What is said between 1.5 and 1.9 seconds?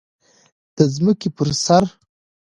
سر